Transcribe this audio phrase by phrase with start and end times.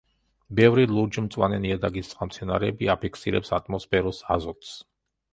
[0.59, 4.73] ბევრი ლურჯ-მწვანე ნიადაგის წყალმცენარეები აფიქსირებს ატმოსფეროს აზოტს.